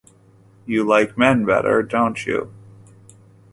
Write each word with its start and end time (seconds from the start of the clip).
You 0.65 0.83
like 0.83 1.15
men 1.15 1.45
better, 1.45 1.83
don't 1.83 2.25
you? 2.25 2.51